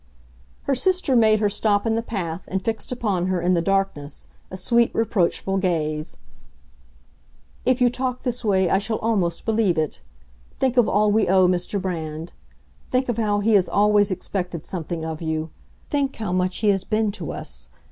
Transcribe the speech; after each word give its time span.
Her 0.63 0.73
sister 0.73 1.15
made 1.15 1.39
her 1.41 1.47
stop 1.51 1.85
in 1.85 1.93
the 1.93 2.01
path, 2.01 2.41
and 2.47 2.65
fixed 2.65 2.91
upon 2.91 3.27
her, 3.27 3.39
in 3.39 3.53
the 3.53 3.61
darkness, 3.61 4.27
a 4.49 4.57
sweet, 4.57 4.89
reproachful 4.95 5.57
gaze. 5.59 6.17
"If 7.65 7.81
you 7.81 7.91
talk 7.91 8.23
this 8.23 8.43
way 8.43 8.67
I 8.67 8.79
shall 8.79 8.97
almost 8.97 9.45
believe 9.45 9.77
it. 9.77 10.01
Think 10.57 10.75
of 10.77 10.89
all 10.89 11.11
we 11.11 11.27
owe 11.27 11.47
Mr. 11.47 11.79
Brand. 11.79 12.31
Think 12.89 13.09
of 13.09 13.17
how 13.19 13.41
he 13.41 13.53
has 13.53 13.69
always 13.69 14.09
expected 14.09 14.65
something 14.65 15.05
of 15.05 15.21
you. 15.21 15.51
Think 15.91 16.15
how 16.15 16.31
much 16.33 16.57
he 16.65 16.69
has 16.69 16.83
been 16.83 17.11
to 17.11 17.31
us. 17.31 17.69